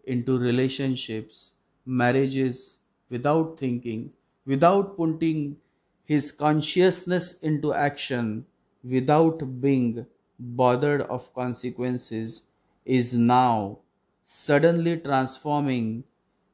[0.05, 1.53] into relationships,
[1.87, 4.13] marriages without thinking,
[4.45, 5.57] without putting
[6.05, 8.47] his consciousness into action,
[8.85, 10.07] without being
[10.39, 12.43] bothered of consequences,
[12.85, 13.79] is now
[14.25, 16.05] suddenly transforming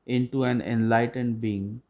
[0.07, 1.83] into an enlightened being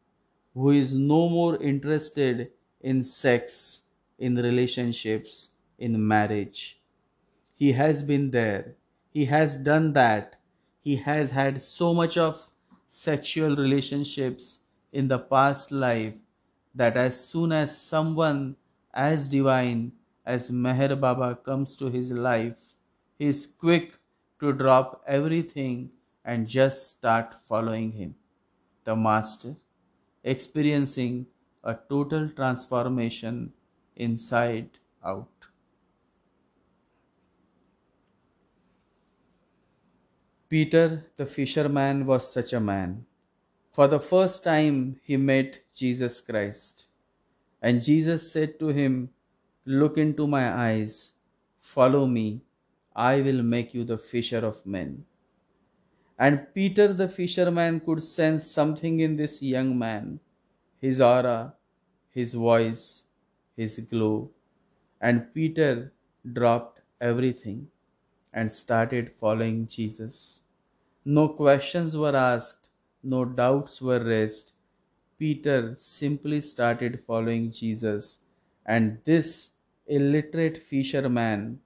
[0.53, 2.51] who is no more interested
[2.81, 3.83] in sex,
[4.17, 6.81] in relationships, in marriage.
[7.55, 8.77] He has been there,
[9.09, 10.39] he has done that,
[10.79, 12.51] he has had so much of
[12.87, 14.61] sexual relationships
[14.91, 16.15] in the past life
[16.73, 18.55] that as soon as someone
[18.93, 19.91] as divine
[20.25, 22.73] as Meher Baba comes to his life,
[23.17, 23.99] he is quick
[24.39, 25.91] to drop everything
[26.23, 28.15] and just start following him,
[28.83, 29.55] the Master,
[30.23, 31.27] experiencing
[31.63, 33.53] a total transformation
[33.95, 34.69] inside
[35.03, 35.47] out.
[40.49, 43.05] Peter the fisherman was such a man.
[43.71, 46.85] For the first time he met Jesus Christ.
[47.61, 49.09] And Jesus said to him,
[49.65, 51.13] Look into my eyes,
[51.59, 52.41] follow me,
[52.95, 55.05] I will make you the fisher of men.
[56.17, 60.21] And Peter the fisherman could sense something in this young man
[60.79, 61.55] his aura,
[62.09, 63.05] his voice,
[63.55, 64.31] his glow.
[65.01, 65.93] And Peter
[66.33, 67.69] dropped everything
[68.33, 70.43] and started following Jesus.
[71.05, 72.69] No questions were asked,
[73.03, 74.53] no doubts were raised.
[75.17, 78.19] Peter simply started following Jesus,
[78.65, 79.51] and this
[79.87, 81.61] illiterate fisherman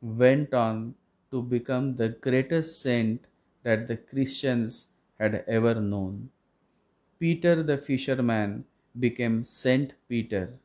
[0.00, 0.94] went on
[1.30, 3.26] to become the greatest saint
[3.62, 6.30] that the Christians had ever known.
[7.20, 8.64] Peter the fisherman
[8.98, 10.58] became Saint Peter.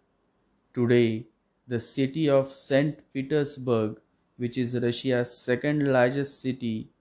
[0.73, 1.27] Today,
[1.67, 2.99] the city of St.
[3.11, 3.99] Petersburg,
[4.37, 6.91] which is Russia's second largest city,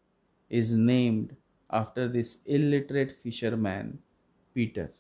[0.50, 1.36] is named
[1.70, 4.00] after this illiterate fisherman,
[4.52, 4.92] Peter.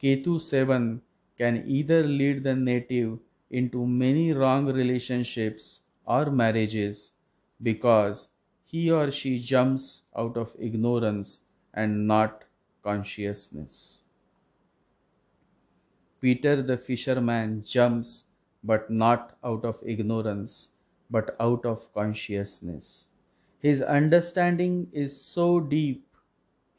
[0.00, 1.02] Ketu 7
[1.36, 3.18] can either lead the native
[3.50, 7.10] into many wrong relationships or marriages
[7.60, 8.28] because
[8.64, 11.40] he or she jumps out of ignorance
[11.74, 12.44] and not
[12.82, 14.04] consciousness.
[16.20, 18.24] Peter the fisherman jumps
[18.64, 20.70] but not out of ignorance
[21.08, 23.06] but out of consciousness.
[23.60, 26.04] His understanding is so deep.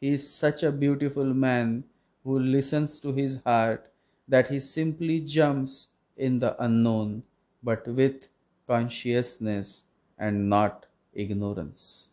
[0.01, 1.85] He is such a beautiful man
[2.25, 3.89] who listens to his heart
[4.27, 5.87] that he simply jumps
[6.17, 7.23] in the unknown,
[7.63, 8.27] but with
[8.67, 9.85] consciousness
[10.17, 12.09] and not ignorance.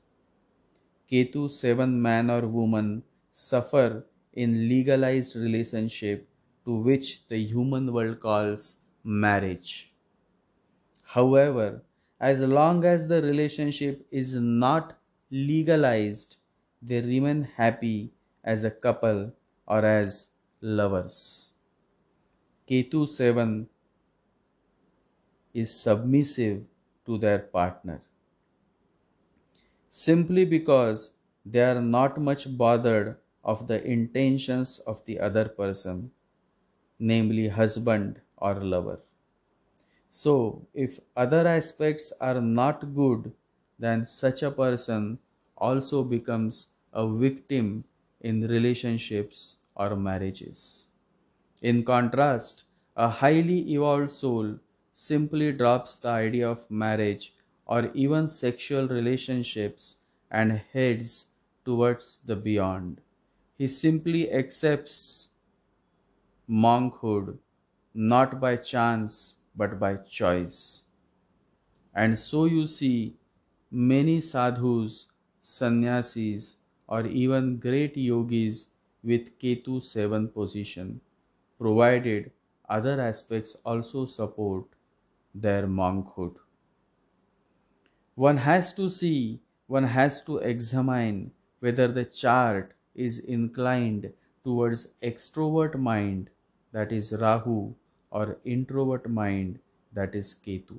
[1.12, 3.02] Ketu 7 man or woman
[3.32, 6.26] suffer in legalized relationship
[6.64, 9.92] to which the human world calls marriage.
[11.04, 11.82] However,
[12.18, 14.98] as long as the relationship is not
[15.30, 16.36] legalized,
[16.80, 19.34] they remain happy as a couple
[19.66, 20.30] or as
[20.62, 21.52] lovers.
[22.66, 23.68] Ketu 7
[25.52, 26.64] is submissive
[27.04, 28.00] to their partner
[29.92, 31.12] simply because
[31.46, 36.10] they are not much bothered of the intentions of the other person,
[36.98, 39.02] namely husband or lover.
[40.10, 43.32] So, if other aspects are not good,
[43.80, 45.18] then such a person
[45.56, 47.84] also becomes a victim
[48.20, 50.86] in relationships or marriages.
[51.62, 52.64] In contrast,
[52.96, 54.58] a highly evolved soul
[54.92, 57.34] simply drops the idea of marriage
[57.74, 59.96] or even sexual relationships
[60.30, 61.12] and heads
[61.64, 63.00] towards the beyond.
[63.54, 65.30] He simply accepts
[66.48, 67.40] monkhood
[67.92, 70.84] not by chance but by choice.
[71.94, 73.16] And so you see
[73.70, 75.08] many sadhus,
[75.40, 76.56] sannyasis,
[76.88, 78.70] or even great yogis
[79.02, 81.00] with Ketu 7 position,
[81.58, 82.32] provided
[82.68, 84.66] other aspects also support
[85.34, 86.36] their monkhood.
[88.22, 94.12] One has to see, one has to examine whether the chart is inclined
[94.44, 96.30] towards extrovert mind,
[96.70, 97.74] that is Rahu,
[98.12, 99.58] or introvert mind,
[99.92, 100.78] that is Ketu.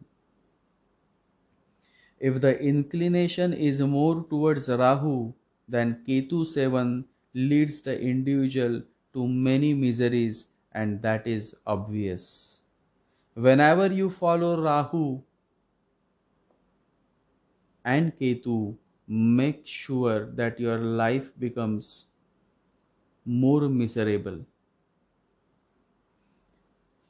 [2.18, 5.34] If the inclination is more towards Rahu,
[5.68, 12.62] then Ketu 7 leads the individual to many miseries, and that is obvious.
[13.34, 15.24] Whenever you follow Rahu
[17.86, 18.76] and Ketu,
[19.08, 22.08] make sure that your life becomes
[23.26, 24.46] more miserable.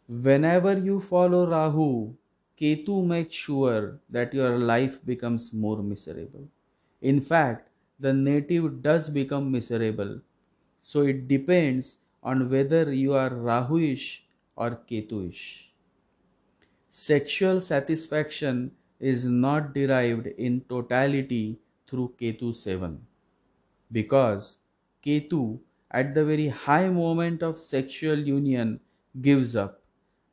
[0.08, 2.16] Whenever you follow Rahu,
[2.58, 6.48] Ketu makes sure that your life becomes more miserable.
[7.02, 7.70] In fact,
[8.00, 10.22] the native does become miserable.
[10.82, 14.22] So it depends on whether you are Rahuish
[14.56, 15.68] or Ketuish.
[16.90, 18.72] Sexual satisfaction
[19.12, 23.06] is not derived in totality through Ketu 7
[23.92, 24.58] because
[25.06, 25.60] Ketu
[25.92, 28.80] at the very high moment of sexual union
[29.22, 29.82] gives up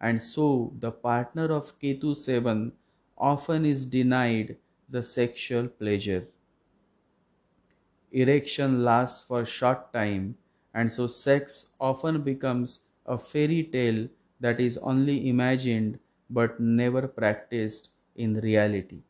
[0.00, 2.72] and so the partner of Ketu 7
[3.18, 4.58] often is denied
[4.88, 6.28] the sexual pleasure.
[8.12, 10.38] Erection lasts for short time
[10.72, 14.08] and so sex often becomes a fairy tale
[14.38, 15.98] that is only imagined
[16.28, 19.02] but never practiced in reality.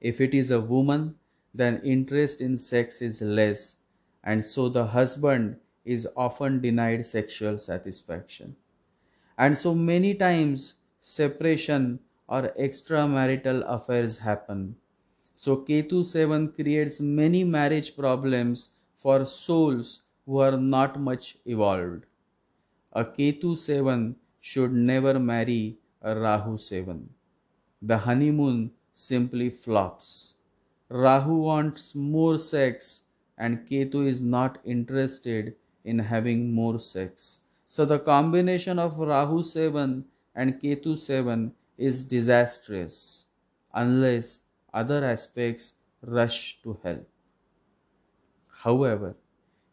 [0.00, 1.16] If it is a woman,
[1.54, 3.76] then interest in sex is less,
[4.24, 8.56] and so the husband is often denied sexual satisfaction.
[9.38, 14.76] And so many times separation or extramarital affairs happen.
[15.34, 22.04] So Ketu 7 creates many marriage problems for souls who are not much evolved.
[22.92, 27.14] A Ketu 7 should never marry a Rahu 7.
[27.80, 30.34] The honeymoon simply flops.
[30.88, 33.02] Rahu wants more sex
[33.36, 35.54] and Ketu is not interested
[35.84, 37.40] in having more sex.
[37.66, 40.04] So the combination of Rahu 7
[40.34, 43.26] and Ketu 7 is disastrous
[43.72, 44.40] unless
[44.74, 47.08] other aspects rush to help.
[48.64, 49.16] However,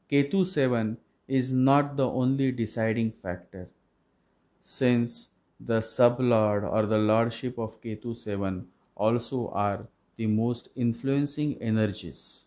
[0.10, 0.97] Ketu 7
[1.28, 3.70] is not the only deciding factor
[4.62, 5.30] since
[5.60, 9.88] the sublord or the lordship of Ketu 7 also are
[10.18, 12.45] the most influencing energies.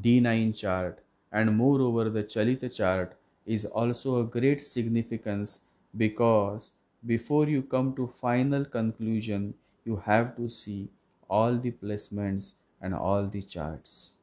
[0.00, 3.16] D9 chart and moreover the Chalita chart
[3.46, 5.60] is also a great significance
[5.96, 6.72] because
[7.06, 10.90] before you come to final conclusion you have to see
[11.28, 14.16] all the placements and all the charts.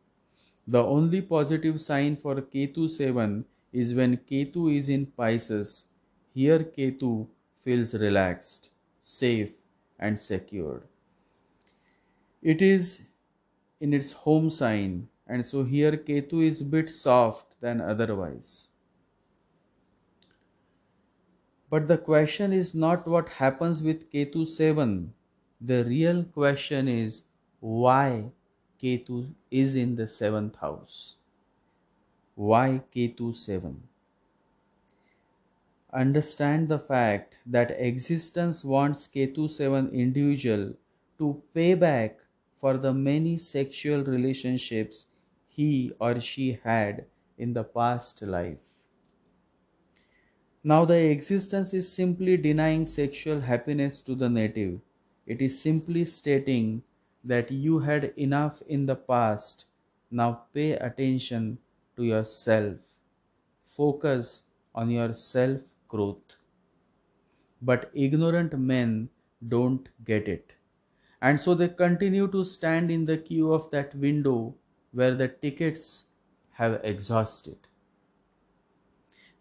[0.67, 5.87] The only positive sign for Ketu 7 is when Ketu is in Pisces.
[6.33, 7.27] Here Ketu
[7.63, 8.69] feels relaxed,
[9.01, 9.53] safe
[9.99, 10.83] and secured.
[12.41, 13.03] It is
[13.79, 18.69] in its home sign and so here Ketu is bit soft than otherwise.
[21.69, 25.13] But the question is not what happens with Ketu 7.
[25.59, 27.23] The real question is
[27.59, 28.25] why
[28.81, 31.15] Ketu is in the 7th house.
[32.35, 33.81] Why Ketu 7?
[35.93, 40.73] Understand the fact that existence wants Ketu 7 individual
[41.17, 42.19] to pay back
[42.59, 45.05] for the many sexual relationships
[45.47, 47.05] he or she had
[47.37, 48.75] in the past life.
[50.63, 54.81] Now, the existence is simply denying sexual happiness to the native.
[55.27, 56.83] It is simply stating
[57.23, 59.65] that you had enough in the past.
[60.09, 61.59] Now, pay attention
[61.95, 62.77] to yourself.
[63.65, 65.61] Focus on your self
[65.93, 66.37] growth.
[67.63, 69.09] But ignorant men
[69.47, 70.53] don't get it.
[71.21, 74.59] And so they continue to stand in the queue of that window
[74.91, 76.11] where the tickets
[76.51, 77.67] have exhausted.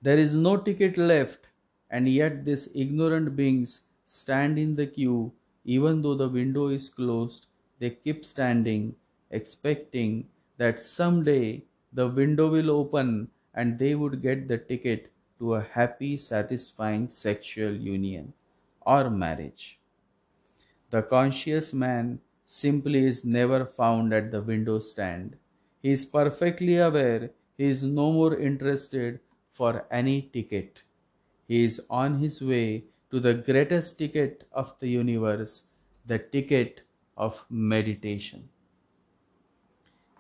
[0.03, 1.49] There is no ticket left,
[1.89, 5.33] and yet these ignorant beings stand in the queue
[5.65, 7.47] even though the window is closed.
[7.79, 8.97] They keep standing,
[9.31, 10.29] expecting
[10.59, 15.12] that someday the window will open and they would get the ticket
[15.43, 18.32] to a happy, satisfying sexual union
[18.86, 19.80] or marriage.
[20.90, 25.36] The conscious man simply is never found at the window stand.
[25.82, 29.18] He is perfectly aware he is no more interested
[29.51, 30.84] for any ticket.
[31.49, 35.70] He is on his way to the greatest ticket of the universe,
[36.07, 36.82] the ticket
[37.16, 38.51] of meditation.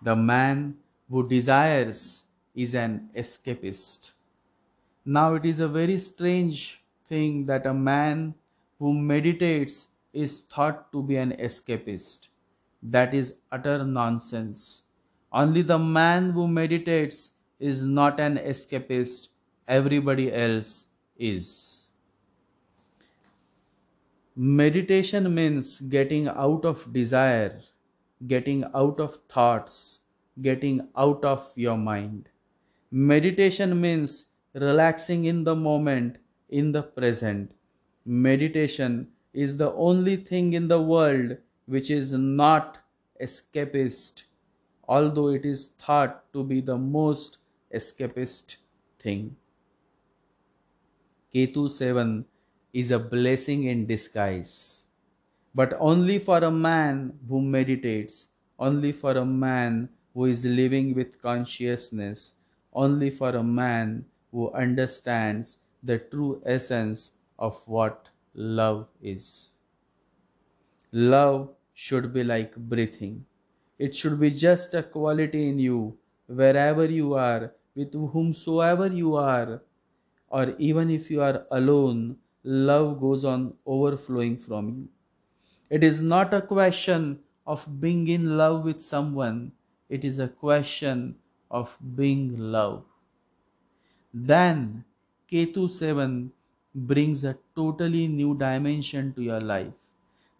[0.02, 4.12] The man who desires is an escapist.
[5.04, 8.34] Now, it is a very strange thing that a man
[8.78, 12.28] who meditates is thought to be an escapist.
[12.82, 14.84] That is utter nonsense.
[15.32, 19.28] Only the man who meditates is not an escapist,
[19.66, 20.86] everybody else
[21.16, 21.88] is.
[24.36, 27.62] Meditation means getting out of desire,
[28.26, 30.00] getting out of thoughts,
[30.40, 32.28] getting out of your mind.
[32.90, 37.52] Meditation means relaxing in the moment, in the present.
[38.04, 41.36] Meditation is the only thing in the world
[41.66, 42.78] which is not
[43.20, 44.24] escapist,
[44.86, 47.38] although it is thought to be the most
[47.74, 48.56] escapist
[48.98, 49.36] thing.
[51.32, 52.26] Ketu 7
[52.72, 54.86] is a blessing in disguise,
[55.54, 58.28] but only for a man who meditates,
[58.58, 62.34] only for a man who is living with consciousness,
[62.74, 69.54] only for a man who understands the true essence of what love is.
[70.92, 73.26] Love should be like breathing.
[73.78, 79.62] It should be just a quality in you, wherever you are, with whomsoever you are,
[80.28, 84.88] or even if you are alone, love goes on overflowing from you.
[85.70, 89.52] It is not a question of being in love with someone,
[89.88, 91.18] it is a question
[91.50, 92.86] of being love.
[94.14, 94.84] Then
[95.30, 96.32] Ketu 7
[96.74, 99.74] brings a totally new dimension to your life.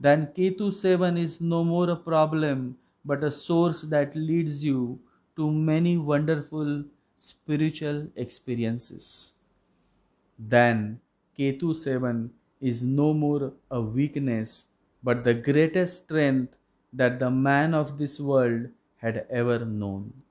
[0.00, 5.00] Then Ketu 7 is no more a problem but a source that leads you
[5.36, 6.84] to many wonderful
[7.18, 9.34] spiritual experiences.
[10.38, 11.00] Then
[11.38, 14.66] Ketu 7 is no more a weakness
[15.02, 16.58] but the greatest strength
[16.92, 20.21] that the man of this world had ever known.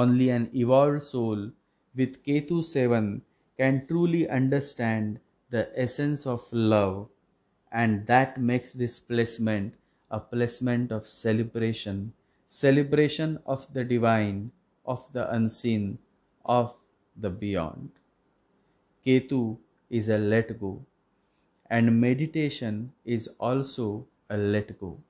[0.00, 1.50] Only an evolved soul
[1.92, 3.22] with Ketu 7
[3.56, 5.18] can truly understand
[5.50, 7.08] the essence of love,
[7.72, 9.74] and that makes this placement
[10.08, 12.12] a placement of celebration,
[12.46, 14.52] celebration of the divine,
[14.86, 15.98] of the unseen,
[16.44, 16.78] of
[17.16, 17.90] the beyond.
[19.04, 19.58] Ketu
[19.90, 20.86] is a let go,
[21.68, 25.00] and meditation is also a let go.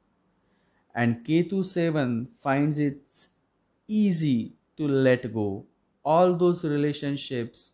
[0.94, 3.28] And Ketu 7 finds it
[3.86, 5.66] easy to let go
[6.04, 7.72] all those relationships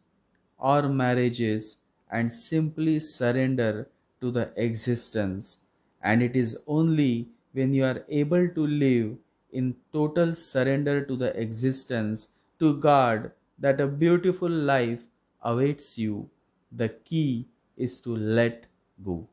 [0.59, 1.79] or marriages
[2.11, 3.91] and simply surrender
[4.21, 5.59] to the existence.
[6.03, 9.19] And it is only when you are able to live
[9.53, 15.05] in total surrender to the existence, to God, that a beautiful life
[15.43, 16.31] awaits you.
[16.73, 18.67] The key is to let
[19.03, 19.29] go.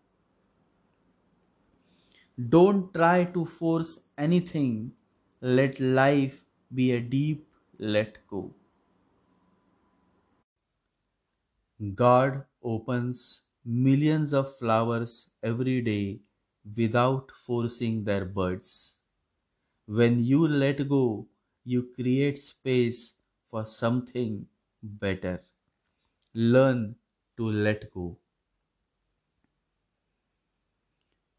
[2.50, 4.94] Don't try to force anything.
[5.40, 7.48] Let life be a deep
[7.82, 8.54] let go.
[11.96, 16.22] God opens millions of flowers every day
[16.78, 19.00] without forcing their buds.
[19.86, 21.30] When you let go,
[21.66, 24.48] you create space for something
[24.84, 25.46] better.
[26.34, 26.98] Learn
[27.38, 28.20] to let go.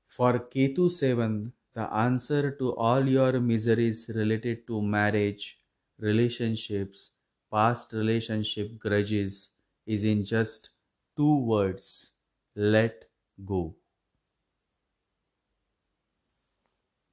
[0.06, 5.61] For Ketu 7, the answer to all your miseries related to marriage,
[6.02, 7.12] relationships,
[7.50, 9.50] past relationship grudges,
[9.86, 10.70] is in just
[11.16, 12.18] two words
[12.56, 13.06] let
[13.44, 13.76] go.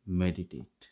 [0.07, 0.91] Meditate.